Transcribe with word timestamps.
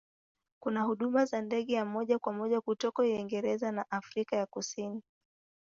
Kuna 0.63 0.83
huduma 0.83 1.25
za 1.25 1.41
ndege 1.41 1.73
ya 1.73 1.85
moja 1.85 2.19
kwa 2.19 2.33
moja 2.33 2.61
kutoka 2.61 3.01
Uingereza 3.03 3.71
na 3.71 3.91
Afrika 3.91 4.35
ya 4.35 4.45
Kusini. 4.45 5.03